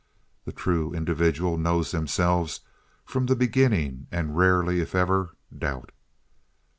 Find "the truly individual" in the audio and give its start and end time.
0.45-1.59